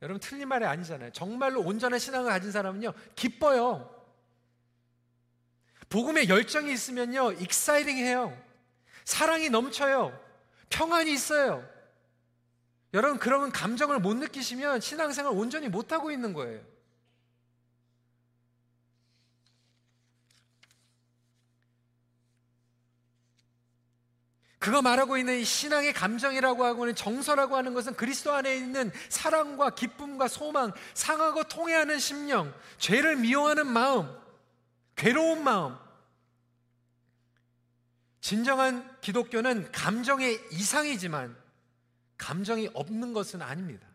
[0.00, 1.10] 여러분 틀린 말이 아니잖아요.
[1.12, 3.94] 정말로 온전한 신앙을 가진 사람은요 기뻐요.
[5.90, 8.36] 복음에 열정이 있으면요 익사이링해요.
[9.04, 10.18] 사랑이 넘쳐요.
[10.70, 11.68] 평안이 있어요.
[12.94, 16.62] 여러분 그러면 감정을 못 느끼시면 신앙생활 온전히 못 하고 있는 거예요.
[24.58, 30.72] 그가 말하고 있는 신앙의 감정이라고 하고는 정서라고 하는 것은 그리스도 안에 있는 사랑과 기쁨과 소망,
[30.94, 34.08] 상하고 통해하는 심령, 죄를 미워하는 마음,
[34.96, 35.76] 괴로운 마음.
[38.20, 41.36] 진정한 기독교는 감정의 이상이지만
[42.16, 43.86] 감정이 없는 것은 아닙니다.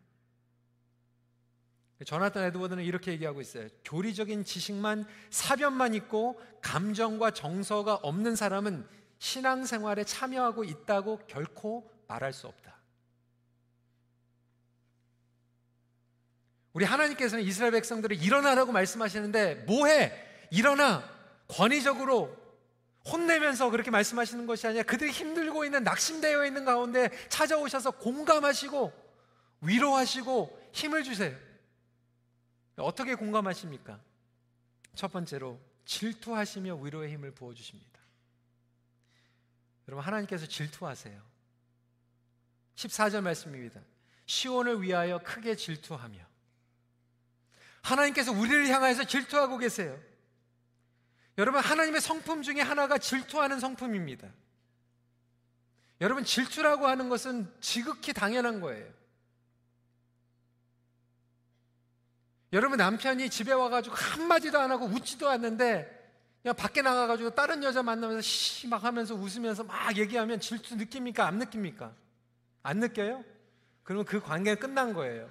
[2.05, 3.67] 조나탄 에드워드는 이렇게 얘기하고 있어요.
[3.85, 8.87] 교리적인 지식만 사변만 있고 감정과 정서가 없는 사람은
[9.23, 12.75] 신앙생활에 참여하고 있다고 결코 말할 수 없다.
[16.73, 20.11] 우리 하나님께서는 이스라엘 백성들을 일어나라고 말씀하시는데 뭐해?
[20.51, 21.09] 일어나!
[21.47, 22.35] 권위적으로
[23.09, 28.91] 혼내면서 그렇게 말씀하시는 것이 아니라 그들이 힘들고 있는 낙심되어 있는 가운데 찾아오셔서 공감하시고
[29.61, 31.33] 위로하시고 힘을 주세요.
[32.75, 34.01] 어떻게 공감하십니까?
[34.95, 37.92] 첫 번째로 질투하시며 위로의 힘을 부어 주십니다.
[39.87, 41.21] 여러분 하나님께서 질투하세요.
[42.75, 43.81] 14절 말씀입니다.
[44.25, 46.19] 시온을 위하여 크게 질투하며
[47.81, 49.99] 하나님께서 우리를 향하여서 질투하고 계세요.
[51.37, 54.29] 여러분 하나님의 성품 중에 하나가 질투하는 성품입니다.
[56.01, 58.91] 여러분 질투라고 하는 것은 지극히 당연한 거예요.
[62.53, 66.02] 여러분 남편이 집에 와가지고 한마디도 안 하고 웃지도 않는데
[66.43, 71.25] 그냥 밖에 나가가지고 다른 여자 만나면서 시막 하면서 웃으면서 막 얘기하면 질투 느낍니까?
[71.25, 71.93] 안 느낍니까?
[72.61, 73.23] 안 느껴요?
[73.83, 75.29] 그러면 그 관계가 끝난 거예요.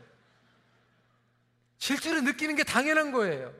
[1.78, 3.52] 질투를 느끼는 게 당연한 거예요.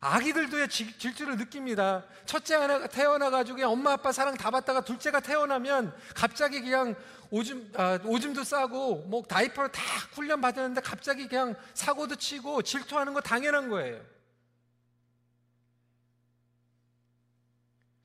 [0.00, 2.04] 아기들도 질투를 느낍니다.
[2.26, 6.96] 첫째 하나 태어나가지고 엄마 아빠 사랑 다 받다가 둘째가 태어나면 갑자기 그냥
[7.30, 9.80] 오줌, 아, 오줌도 싸고 뭐 다이퍼를 다
[10.10, 14.00] 훈련 받았는데 갑자기 그냥 사고도 치고 질투하는 거 당연한 거예요.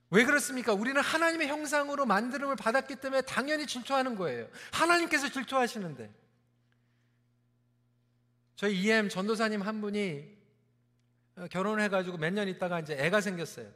[0.09, 0.73] 왜 그렇습니까?
[0.73, 4.47] 우리는 하나님의 형상으로 만들음을 받았기 때문에 당연히 질투하는 거예요.
[4.71, 6.09] 하나님께서 질투하시는데.
[8.55, 10.37] 저희 EM 전도사님 한 분이
[11.51, 13.69] 결혼을 해가지고 몇 년 있다가 이제 애가 생겼어요.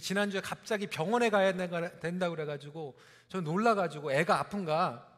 [0.00, 1.52] 지난주에 갑자기 병원에 가야
[2.00, 2.98] 된다고 그래가지고
[3.28, 5.08] 저 놀라가지고 애가 아픈가.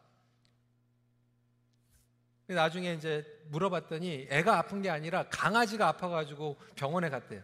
[2.47, 7.43] 나중에 이제 물어봤더니 애가 아픈 게 아니라 강아지가 아파가지고 병원에 갔대요.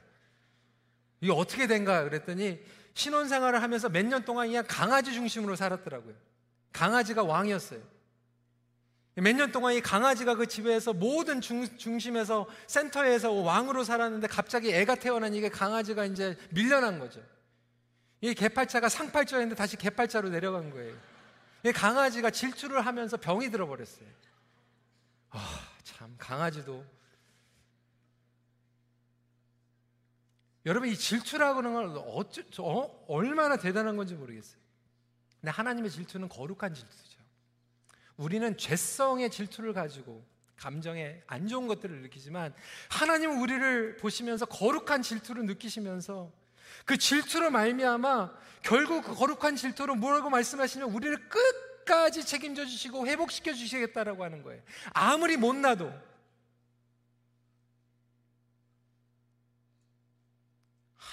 [1.22, 2.62] 이게 어떻게 된가 그랬더니
[3.00, 6.14] 신혼생활을 하면서 몇 년 동안 그냥 강아지 중심으로 살았더라고요.
[6.72, 7.80] 강아지가 왕이었어요.
[9.16, 14.94] 몇 년 동안 이 강아지가 그 집에서 모든 중, 중심에서 센터에서 왕으로 살았는데 갑자기 애가
[14.96, 17.20] 태어나니 이게 강아지가 이제 밀려난 거죠.
[18.20, 20.94] 이 개팔자가 상팔자였는데 다시 개팔자로 내려간 거예요.
[21.64, 24.06] 이 강아지가 질주를 하면서 병이 들어버렸어요.
[25.30, 26.84] 아, 참, 강아지도
[30.66, 34.60] 여러분 이 질투라고 하는 건 어쩌, 어, 얼마나 대단한 건지 모르겠어요.
[35.40, 37.18] 근데 하나님의 질투는 거룩한 질투죠.
[38.16, 40.24] 우리는 죄성의 질투를 가지고
[40.56, 42.54] 감정에 안 좋은 것들을 느끼지만
[42.90, 46.30] 하나님은 우리를 보시면서 거룩한 질투를 느끼시면서
[46.84, 48.30] 그 질투로 말미암아
[48.62, 54.62] 결국 그 거룩한 질투로 뭐라고 말씀하시면 우리를 끝까지 책임져 주시고 회복시켜 주시겠다라고 하는 거예요.
[54.92, 55.90] 아무리 못나도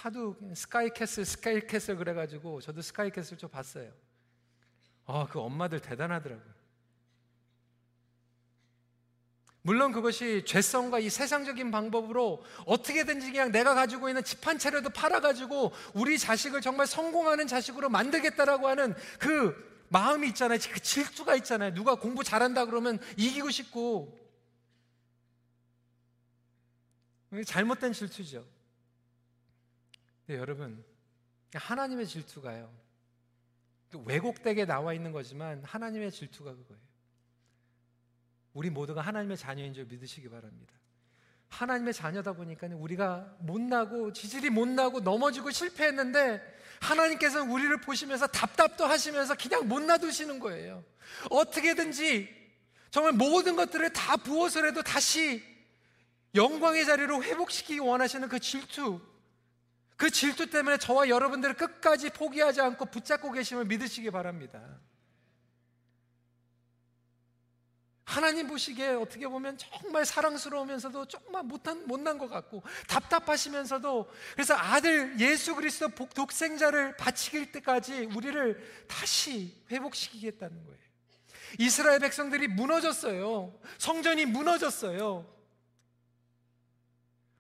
[0.04, 3.92] 하도 스카이캐슬, 스카이캐슬 그래가지고 저도 스카이캐슬 좀 봤어요.
[5.06, 6.58] 아, 그 엄마들 대단하더라고요.
[9.62, 15.74] 물론 그것이 죄성과 이 세상적인 방법으로 어떻게든지 그냥 내가 가지고 있는 집 한 채라도 팔아가지고
[15.94, 20.58] 우리 자식을 정말 성공하는 자식으로 만들겠다라고 하는 그 마음이 있잖아요.
[20.72, 21.74] 그 질투가 있잖아요.
[21.74, 24.18] 누가 공부 잘한다 그러면 이기고 싶고.
[27.46, 28.46] 잘못된 질투죠.
[30.28, 30.84] 네, 여러분,
[31.54, 32.70] 하나님의 질투가요.
[34.06, 36.82] 왜곡되게 나와 있는 거지만 하나님의 질투가 그거예요.
[38.54, 40.74] 우리 모두가 하나님의 자녀인 줄 믿으시기 바랍니다.
[41.48, 46.42] 하나님의 자녀다 보니까 우리가 못나고 지질이 못나고 넘어지고 실패했는데
[46.82, 50.84] 하나님께서는 우리를 보시면서 답답도 하시면서 그냥 못 놔두시는 거예요.
[51.30, 52.36] 어떻게든지
[52.92, 55.42] 정말 모든 것들을 다 부어서라도 다시
[56.36, 59.00] 영광의 자리로 회복시키기 원하시는 그 질투,
[59.98, 64.62] 그 질투 때문에 저와 여러분들을 끝까지 포기하지 않고 붙잡고 계심을 믿으시기 바랍니다.
[68.06, 75.56] 하나님 보시기에 어떻게 보면 정말 사랑스러우면서도 조금만 못한, 못난 것 같고 답답하시면서도 그래서 아들 예수
[75.56, 80.80] 그리스도 독생자를 바치길 때까지 우리를 다시 회복시키겠다는 거예요.
[81.60, 83.60] 이스라엘 백성들이 무너졌어요.
[83.78, 85.37] 성전이 무너졌어요.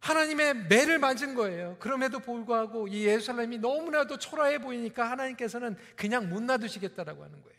[0.07, 1.75] 하나님의 매를 맞은 거예요.
[1.79, 7.57] 그럼에도 불구하고 이 예루살렘이 너무나도 초라해 보이니까 하나님께서는 그냥 못 놔두시겠다라고 하는 거예요.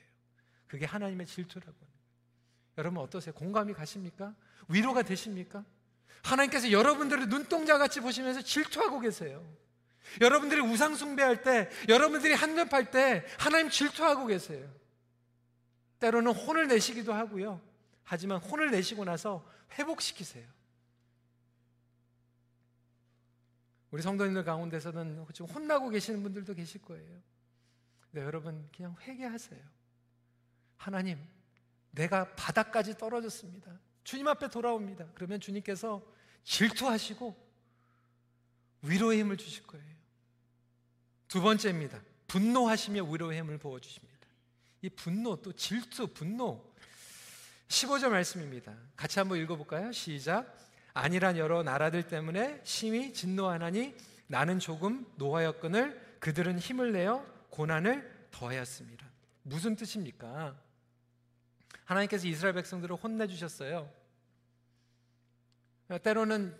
[0.66, 1.98] 그게 하나님의 질투라고 하는 거예요.
[2.78, 3.34] 여러분 어떠세요?
[3.34, 4.34] 공감이 가십니까?
[4.68, 5.62] 위로가 되십니까?
[6.22, 9.44] 하나님께서 여러분들을 눈동자 같이 보시면서 질투하고 계세요.
[10.22, 14.66] 여러분들이 우상 숭배할 때, 여러분들이 한lep할 때 하나님 질투하고 계세요.
[16.00, 17.60] 때로는 혼을 내시기도 하고요.
[18.04, 19.46] 하지만 혼을 내시고 나서
[19.78, 20.57] 회복시키세요.
[23.90, 27.20] 우리 성도님들 가운데서는 지금 혼나고 계시는 분들도 계실 거예요.
[28.10, 29.60] 네, 여러분 그냥 회개하세요.
[30.76, 31.18] 하나님,
[31.90, 33.78] 내가 바닥까지 떨어졌습니다.
[34.04, 35.06] 주님 앞에 돌아옵니다.
[35.14, 36.02] 그러면 주님께서
[36.44, 37.48] 질투하시고
[38.82, 39.86] 위로의 힘을 주실 거예요.
[41.26, 42.00] 두 번째입니다.
[42.26, 44.26] 분노하시며 위로의 힘을 부어 주십니다.
[44.82, 46.64] 이 분노 또 질투, 분노
[47.68, 48.74] 15절 말씀입니다.
[48.96, 49.92] 같이 한번 읽어 볼까요?
[49.92, 50.56] 시작.
[50.98, 53.94] 아니란 여러 나라들 때문에 심히 진노하나니
[54.26, 59.06] 나는 조금 노하였거늘 그들은 힘을 내어 고난을 더하였습니다.
[59.42, 60.60] 무슨 뜻입니까?
[61.84, 63.88] 하나님께서 이스라엘 백성들을 혼내주셨어요.
[66.02, 66.54] 때로는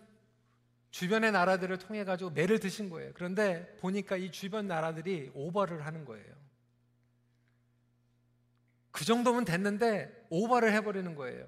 [0.91, 3.11] 주변의 나라들을 통해 가지고 매를 드신 거예요.
[3.15, 6.35] 그런데 보니까 이 주변 나라들이 오버를 하는 거예요.
[8.93, 11.47] 그 정도면 됐는데 오버를 해버리는 거예요.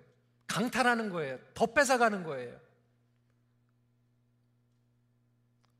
[0.48, 1.38] 강탈하는 거예요.
[1.54, 2.69] 더 뺏어가는 거예요.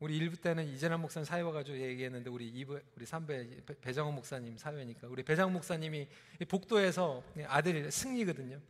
[0.01, 5.09] 우리 1부 때는 이재남 목사님 사회 와가지고 얘기했는데 우리 2부, 우리 3부에 배정호 목사님 사회니까.
[5.09, 6.09] 우리 배정호 목사님이
[6.49, 8.61] 복도에서 아들이 승리거든요.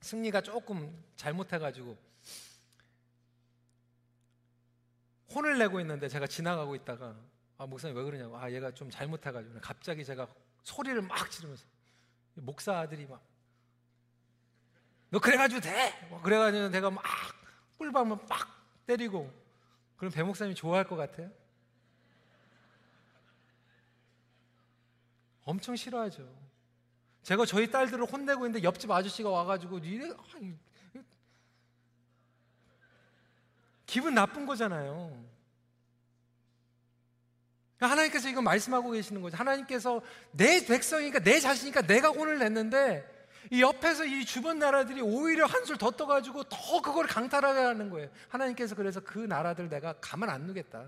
[0.00, 1.96] 승리가 조금 잘못해가지고
[5.34, 7.16] 혼을 내고 있는데 제가 지나가고 있다가
[7.56, 8.36] 아 목사님 왜 그러냐고.
[8.36, 10.28] 아 얘가 좀 잘못해가지고 갑자기 제가
[10.62, 11.64] 소리를 막 지르면서
[12.34, 13.34] 목사 아들이 막
[15.14, 15.92] 너 그래가지고 돼?
[16.24, 17.04] 그래가지고 내가 막
[17.78, 19.32] 꿀밤을 막 때리고
[19.96, 21.30] 그럼 배 목사님이 좋아할 것 같아요?
[25.44, 26.28] 엄청 싫어하죠.
[27.22, 30.12] 제가 저희 딸들을 혼내고 있는데 옆집 아저씨가 와가지고 니네
[33.86, 35.24] 기분 나쁜 거잖아요.
[37.78, 39.36] 하나님께서 이거 말씀하고 계시는 거죠.
[39.36, 40.00] 하나님께서
[40.32, 43.13] 내 백성이니까 내 자신이니까 내가 혼을 냈는데
[43.50, 48.10] 이 옆에서 이 주변 나라들이 오히려 한술 더 떠가지고 더 그걸 강탈하게 하는 거예요.
[48.28, 50.86] 하나님께서 그래서 그 나라들 내가 가만 안 두겠다.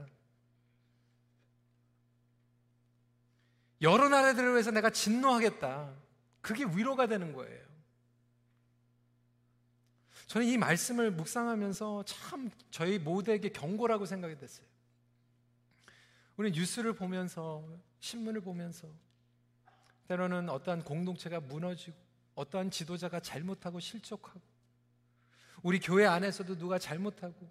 [3.82, 5.92] 여러 나라들을 위해서 내가 진노하겠다.
[6.40, 7.66] 그게 위로가 되는 거예요.
[10.26, 14.66] 저는 이 말씀을 묵상하면서 참 저희 모두에게 경고라고 생각이 됐어요.
[16.36, 17.64] 우리 뉴스를 보면서
[18.00, 18.88] 신문을 보면서
[20.08, 22.05] 때로는 어떠한 공동체가 무너지고
[22.36, 24.40] 어떠한 지도자가 잘못하고 실족하고
[25.62, 27.50] 우리 교회 안에서도 누가 잘못하고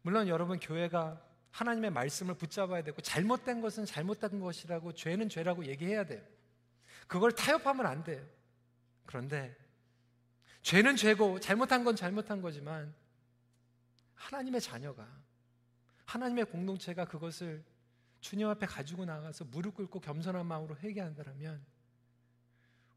[0.00, 6.22] 물론 여러분 교회가 하나님의 말씀을 붙잡아야 되고 잘못된 것은 잘못된 것이라고 죄는 죄라고 얘기해야 돼요.
[7.06, 8.24] 그걸 타협하면 안 돼요.
[9.06, 9.56] 그런데
[10.62, 12.94] 죄는 죄고 잘못한 건 잘못한 거지만
[14.14, 15.06] 하나님의 자녀가
[16.06, 17.64] 하나님의 공동체가 그것을
[18.20, 21.64] 주님 앞에 가지고 나가서 무릎 꿇고 겸손한 마음으로 회개한다면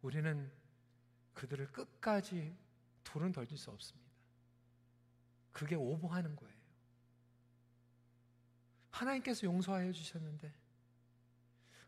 [0.01, 0.49] 우리는
[1.37, 2.57] 그들을 끝까지
[3.03, 4.11] 돌은 덜질 수 없습니다.
[5.51, 6.57] 그게 오버하는 거예요.
[8.89, 10.51] 하나님께서 용서하여 주셨는데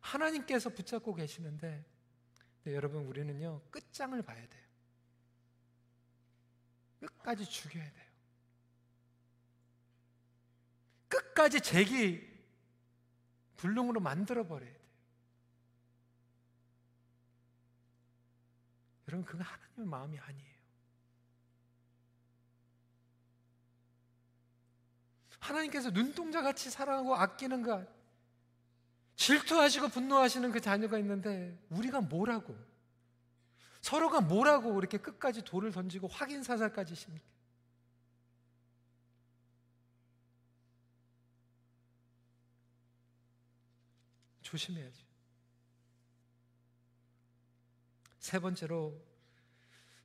[0.01, 1.83] 하나님께서 붙잡고 계시는데
[2.63, 4.67] 네, 여러분 우리는요 끝장을 봐야 돼요.
[6.99, 8.09] 끝까지 죽여야 돼요.
[11.07, 12.21] 끝까지 제기
[13.57, 14.88] 불능으로 만들어 버려야 돼요.
[19.09, 20.59] 여러분 그건 하나님의 마음이 아니에요.
[25.39, 27.87] 하나님께서 눈동자 같이 사랑하고 아끼는 것
[29.15, 32.55] 질투하시고 분노하시는 그 자녀가 있는데 우리가 뭐라고
[33.81, 37.25] 서로가 뭐라고 이렇게 끝까지 돌을 던지고 확인 사살까지 십니까?
[44.43, 45.08] 조심해야죠.
[48.29, 48.95] 세 번째로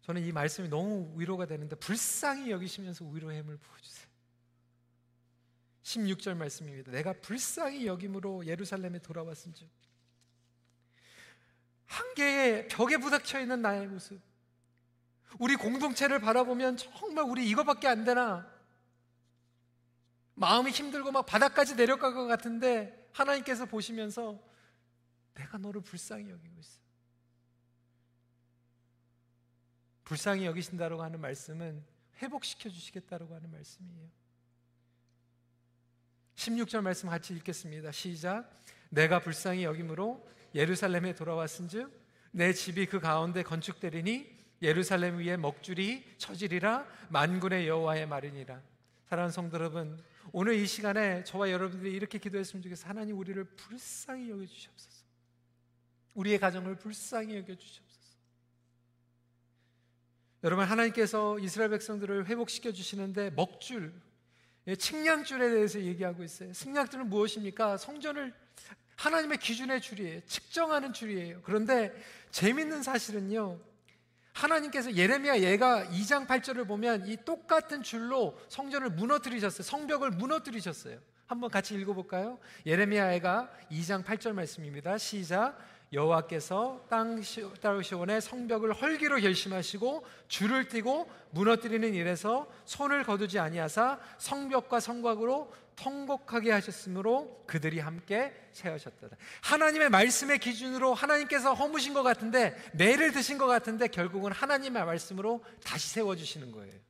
[0.00, 4.08] 저는 이 말씀이 너무 위로가 되는데 불쌍히 여기시면서 위로의 힘을 부어주세요.
[5.82, 6.90] 16절 말씀입니다.
[6.90, 9.68] 내가 불쌍히 여김으로 예루살렘에 돌아왔은즉
[11.84, 14.18] 한계의 벽에 부닥쳐 있는 나의 모습.
[15.38, 18.50] 우리 공동체를 바라보면 정말 우리 이거밖에 안 되나?
[20.34, 24.42] 마음이 힘들고 막 바닥까지 내려갈 것 같은데 하나님께서 보시면서
[25.34, 26.83] 내가 너를 불쌍히 여기고 있어.
[30.04, 31.82] 불쌍히 여기신다고 하는 말씀은
[32.22, 34.08] 회복시켜 주시겠다고 하는 말씀이에요.
[36.36, 37.92] 16절 말씀 같이 읽겠습니다.
[37.92, 38.62] 시작.
[38.90, 41.90] 내가 불쌍히 여김으로 예루살렘에 돌아왔은즉
[42.32, 48.60] 내 집이 그 가운데 건축되리니 예루살렘 위에 먹줄이 처지리라 만군의 여호와의 말이니라.
[49.06, 50.02] 사랑하는 성도 여러분,
[50.32, 52.88] 오늘 이 시간에 저와 여러분들이 이렇게 기도했으면 좋겠어요.
[52.88, 55.04] 하나님 우리를 불쌍히 여겨 주시옵소서.
[56.14, 57.83] 우리의 가정을 불쌍히 여겨 주시옵소서.
[60.44, 63.94] 여러분 하나님께서 이스라엘 백성들을 회복시켜 주시는데 먹줄,
[64.66, 66.52] 예, 측량줄에 대해서 얘기하고 있어요.
[66.52, 67.78] 측량줄은 무엇입니까?
[67.78, 68.34] 성전을
[68.96, 70.20] 하나님의 기준의 줄이에요.
[70.26, 71.40] 측정하는 줄이에요.
[71.44, 71.94] 그런데
[72.30, 73.58] 재밌는 사실은요.
[74.34, 79.62] 하나님께서 예레미야 얘가 2장 8절을 보면 이 똑같은 줄로 성전을 무너뜨리셨어요.
[79.62, 80.98] 성벽을 무너뜨리셨어요.
[81.26, 82.38] 한번 같이 읽어볼까요?
[82.66, 84.98] 예레미야 애가 2장 8절 말씀입니다.
[84.98, 85.58] 시작.
[85.92, 87.22] 여호와께서 땅
[87.82, 97.44] 시온의 성벽을 헐기로 결심하시고 줄을 띠고 무너뜨리는 일에서 손을 거두지 아니하사 성벽과 성곽으로 통곡하게 하셨으므로
[97.46, 99.08] 그들이 함께 세우셨다.
[99.42, 105.88] 하나님의 말씀의 기준으로 하나님께서 허무신 것 같은데 매를 드신 것 같은데 결국은 하나님의 말씀으로 다시
[105.90, 106.83] 세워 주시는 거예요.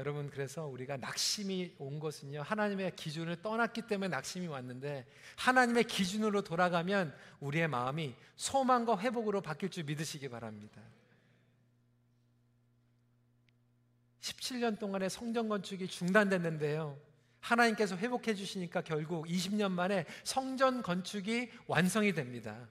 [0.00, 7.14] 여러분 그래서 우리가 낙심이 온 것은요 하나님의 기준을 떠났기 때문에 낙심이 왔는데 하나님의 기준으로 돌아가면
[7.40, 10.80] 우리의 마음이 소망과 회복으로 바뀔 줄 믿으시기 바랍니다.
[14.22, 16.98] 17년 동안의 성전 건축이 중단됐는데요.
[17.40, 22.68] 하나님께서 회복해 주시니까 결국 20년 만에 성전 건축이 완성이 됩니다.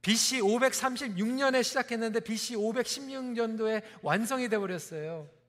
[0.00, 5.41] BC 536년에 시작했는데 BC 516년도에 완성이 되어 버렸어요.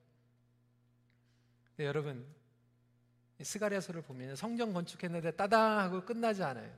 [1.76, 2.24] 네, 여러분
[3.42, 6.72] 스가랴서를 보면 성전 건축했는데 따당 하고 끝나지 않아요.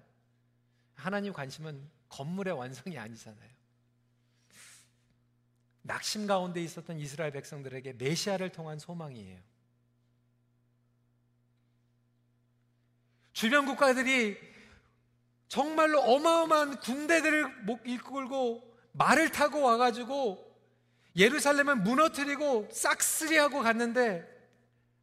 [0.94, 3.50] 하나님 관심은 건물의 완성이 아니잖아요.
[5.82, 9.38] 낙심 가운데 있었던 이스라엘 백성들에게 메시아를 통한 소망이에요.
[13.32, 14.38] 주변 국가들이
[15.46, 20.42] 정말로 어마어마한 군대들을 목 이끌고 말을 타고 와가지고
[21.14, 24.35] 예루살렘을 무너뜨리고 싹쓸이하고 갔는데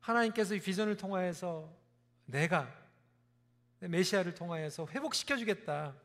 [0.03, 1.73] 하나님께서 이 비전을 통하여서
[2.25, 2.71] 내가
[3.79, 5.95] 메시아를 통하여서 회복시켜 주겠다.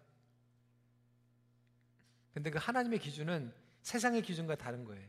[2.33, 5.09] 근데 그 하나님의 기준은 세상의 기준과 다른 거예요.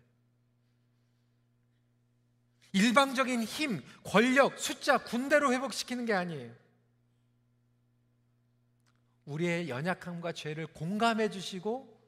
[2.71, 6.55] 일방적인 힘, 권력, 숫자, 군대로 회복시키는 게 아니에요.
[9.25, 11.99] 우리의 연약함과 죄를 공감해 주시고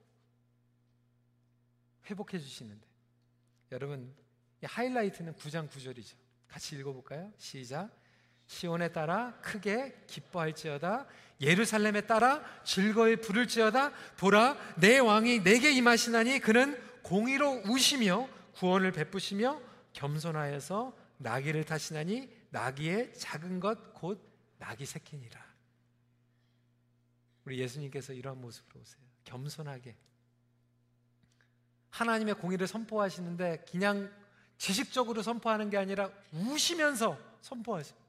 [2.09, 2.87] 회복해 주시는데
[3.71, 4.15] 여러분
[4.63, 6.20] 하이라이트는 9장 9절이죠.
[6.51, 7.31] 같이 읽어볼까요?
[7.37, 7.89] 시작.
[8.45, 11.07] 시온에 따라 크게 기뻐할지어다.
[11.39, 13.91] 예루살렘에 따라 즐거이 부를지어다.
[14.17, 19.61] 보라 내 왕이 내게 임하시나니 그는 공의로 우시며 구원을 베푸시며
[19.93, 24.19] 겸손하여서 나귀를 타시나니 나귀의 작은 것 곧
[24.57, 25.39] 나귀 새끼니라.
[27.45, 29.03] 우리 예수님께서 이러한 모습으로 오세요.
[29.23, 29.95] 겸손하게.
[31.91, 34.11] 하나님의 공의를 선포하시는데 그냥
[34.61, 37.99] 지식적으로 선포하는 게 아니라 우시면서 선포하세요.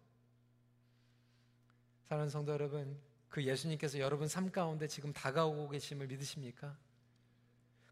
[2.05, 2.95] 사랑하는 성도 여러분,
[3.31, 6.77] 그 예수님께서 여러분 삶 가운데 지금 다가오고 계심을 믿으십니까?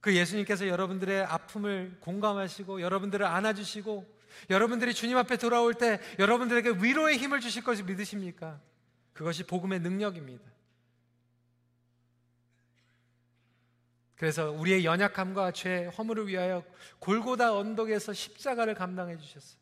[0.03, 4.07] 그 예수님께서 여러분들의 아픔을 공감하시고 여러분들을 안아주시고
[4.51, 8.61] 여러분들이 주님 앞에 돌아올 때 여러분들에게 위로의 힘을 주실 것을 믿으십니까?
[9.15, 10.45] 그것이 복음의 능력입니다.
[14.21, 16.63] 그래서 우리의 연약함과 죄, 허물을 위하여
[16.99, 19.59] 골고다 언덕에서 십자가를 감당해 주셨어요.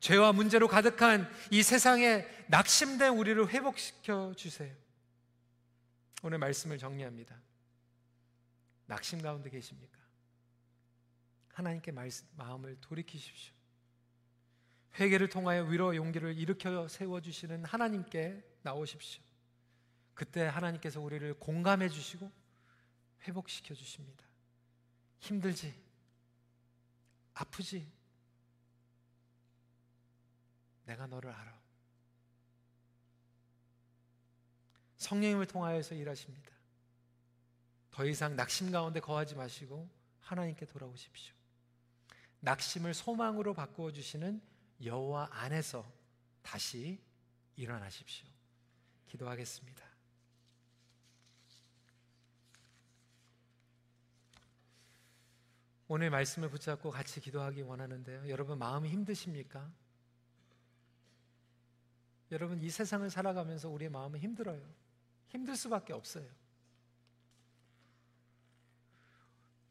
[0.00, 4.74] 죄와 문제로 가득한 이 세상에 낙심된 우리를 회복시켜 주세요.
[6.22, 7.38] 오늘 말씀을 정리합니다.
[8.86, 9.98] 낙심 가운데 계십니까?
[11.52, 13.52] 하나님께 말씀, 마음을 돌이키십시오.
[14.98, 19.22] 회개를 통하여 위로 용기를 일으켜 세워 주시는 하나님께 나오십시오.
[20.14, 22.37] 그때 하나님께서 우리를 공감해 주시고
[23.26, 24.24] 회복시켜 주십니다.
[25.18, 25.74] 힘들지?
[27.34, 27.90] 아프지?
[30.84, 31.58] 내가 너를 알아.
[34.98, 36.50] 성령님을 통하여서 일하십니다.
[37.90, 39.88] 더 이상 낙심 가운데 거하지 마시고
[40.20, 41.34] 하나님께 돌아오십시오.
[42.40, 44.40] 낙심을 소망으로 바꾸어 주시는
[44.84, 45.84] 여호와 안에서
[46.42, 47.00] 다시
[47.56, 48.26] 일어나십시오.
[49.08, 49.87] 기도하겠습니다.
[55.88, 58.28] 오늘 말씀을 붙잡고 같이 기도하기 원하는데요.
[58.28, 59.72] 여러분 마음이 힘드십니까?
[62.30, 64.62] 여러분 이 세상을 살아가면서 우리의 마음은 힘들어요.
[65.28, 66.28] 힘들 수밖에 없어요.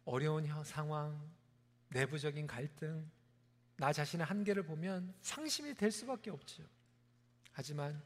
[0.06, 1.32] 어려운 상황,
[1.90, 3.08] 내부적인 갈등,
[3.76, 6.64] 나 자신의 한계를 보면 상심이 될 수밖에 없죠.
[7.52, 8.02] 하지만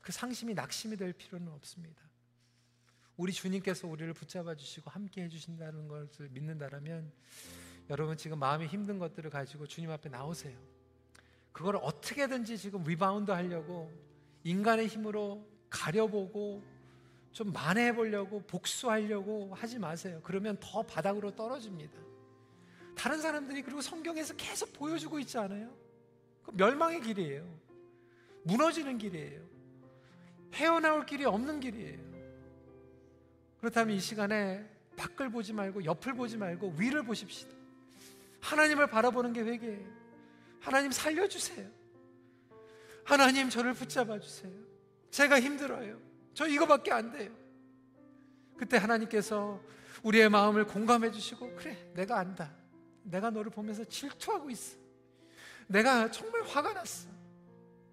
[0.00, 2.02] 그 상심이 낙심이 될 필요는 없습니다.
[3.16, 7.12] 우리 주님께서 우리를 붙잡아 주시고 함께 해 주신다는 것을 믿는다라면
[7.90, 10.58] 여러분 지금 마음이 힘든 것들을 가지고 주님 앞에 나오세요.
[11.52, 13.92] 그걸 어떻게든지 지금 리바운드 하려고
[14.42, 16.62] 인간의 힘으로 가려보고
[17.30, 20.20] 좀 만회해 보려고 복수하려고 하지 마세요.
[20.24, 22.00] 그러면 더 바닥으로 떨어집니다.
[22.96, 25.76] 다른 사람들이 그리고 성경에서 계속 보여주고 있지 않아요?
[26.42, 27.44] 그 멸망의 길이에요.
[28.44, 29.42] 무너지는 길이에요.
[30.54, 32.03] 헤어나올 길이 없는 길이에요.
[33.64, 34.62] 그렇다면 이 시간에
[34.94, 37.50] 밖을 보지 말고 옆을 보지 말고 위를 보십시다.
[38.42, 39.86] 하나님을 바라보는 게 회개예요.
[40.60, 41.66] 하나님 살려주세요.
[43.04, 44.52] 하나님 저를 붙잡아 주세요.
[45.10, 45.98] 제가 힘들어요.
[46.34, 47.32] 저 이거밖에 안 돼요.
[48.58, 49.62] 그때 하나님께서
[50.02, 52.54] 우리의 마음을 공감해 주시고 그래 내가 안다.
[53.02, 54.76] 내가 너를 보면서 질투하고 있어.
[55.68, 57.08] 내가 정말 화가 났어.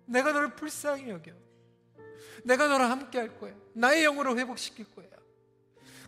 [0.06, 1.32] 내가 너를 불쌍히 여겨.
[2.44, 3.56] 내가 너랑 함께 할 거야.
[3.74, 5.21] 나의 영으로 회복시킬 거야.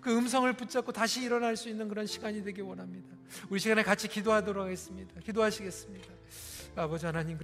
[0.04, 3.08] 그 음성을 붙잡고 다시 일어날 수 있는 그런 시간이 되길 원합니다.
[3.49, 5.20] 우리 시간에 같이 기도하도록 하겠습니다.
[5.22, 6.08] 기도하시겠습니다.
[6.76, 7.38] 아버지 하나님